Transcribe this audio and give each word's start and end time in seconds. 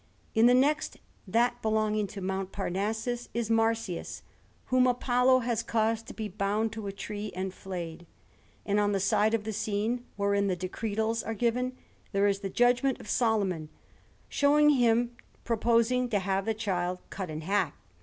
In 0.33 0.47
the 0.47 0.55
next, 0.55 0.97
that 1.27 1.61
belonging 1.61 2.07
to 2.07 2.21
Mount 2.21 2.51
Parnassus, 2.51 3.29
is 3.35 3.51
Marsyas, 3.51 4.23
whom 4.65 4.87
Apollo 4.87 5.41
has 5.41 5.61
caused 5.61 6.07
to 6.07 6.15
be 6.15 6.27
bound 6.27 6.71
to 6.73 6.87
a 6.87 6.91
tree 6.91 7.31
and 7.35 7.53
flayed; 7.53 8.07
and 8.65 8.79
on 8.79 8.93
the 8.93 8.99
side 8.99 9.35
of 9.35 9.43
the 9.43 9.53
scene 9.53 10.03
wherein 10.15 10.47
the 10.47 10.55
Decretals 10.55 11.21
are 11.21 11.35
given, 11.35 11.77
there 12.13 12.25
is 12.25 12.39
the 12.39 12.49
Judgment 12.49 12.99
of 12.99 13.07
Solomon, 13.07 13.69
showing 14.27 14.71
him 14.71 15.15
proposing 15.43 16.09
to 16.09 16.17
have 16.17 16.45
the 16.45 16.55
child 16.55 16.97
cut 17.11 17.29
in 17.29 17.41
half. 17.41 17.73